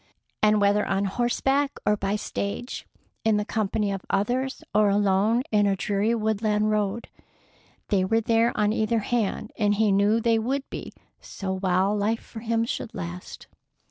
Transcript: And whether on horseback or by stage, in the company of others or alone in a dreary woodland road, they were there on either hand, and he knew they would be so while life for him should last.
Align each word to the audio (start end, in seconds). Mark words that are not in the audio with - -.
And 0.41 0.59
whether 0.59 0.83
on 0.83 1.05
horseback 1.05 1.77
or 1.85 1.95
by 1.95 2.15
stage, 2.15 2.87
in 3.23 3.37
the 3.37 3.45
company 3.45 3.91
of 3.91 4.03
others 4.09 4.63
or 4.73 4.89
alone 4.89 5.43
in 5.51 5.67
a 5.67 5.75
dreary 5.75 6.15
woodland 6.15 6.71
road, 6.71 7.07
they 7.89 8.03
were 8.03 8.19
there 8.21 8.51
on 8.57 8.73
either 8.73 8.97
hand, 8.97 9.53
and 9.59 9.75
he 9.75 9.91
knew 9.91 10.19
they 10.19 10.39
would 10.39 10.67
be 10.71 10.91
so 11.19 11.55
while 11.55 11.95
life 11.95 12.19
for 12.23 12.39
him 12.39 12.65
should 12.65 12.95
last. 12.95 13.45